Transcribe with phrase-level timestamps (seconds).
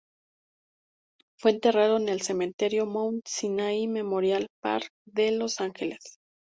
[1.37, 6.17] Fue enterrado en el Cementerio Mount Sinai Memorial Park de Los Ángeles.